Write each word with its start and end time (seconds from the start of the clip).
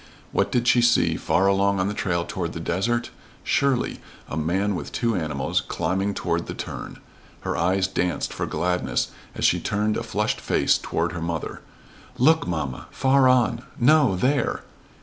What 0.31 0.51
did 0.51 0.67
she 0.67 0.81
see 0.81 1.15
far 1.15 1.45
along 1.45 1.79
on 1.79 1.87
the 1.87 1.93
trail 1.93 2.25
toward 2.25 2.53
the 2.53 2.59
desert? 2.59 3.11
Surely, 3.43 3.99
a 4.27 4.35
man 4.35 4.73
with 4.73 4.91
two 4.91 5.15
animals, 5.15 5.61
climbing 5.67 6.15
toward 6.15 6.47
the 6.47 6.55
turn. 6.55 6.97
Her 7.41 7.55
eyes 7.55 7.87
danced 7.87 8.33
for 8.33 8.47
gladness 8.47 9.11
as 9.35 9.45
she 9.45 9.59
turned 9.59 9.97
a 9.97 10.01
flushed 10.01 10.41
face 10.41 10.79
toward 10.79 11.11
her 11.11 11.21
mother. 11.21 11.61
"Look, 12.17 12.47
mamma! 12.47 12.87
Far 12.89 13.27
on, 13.27 13.61
no 13.79 14.15
there! 14.15 14.63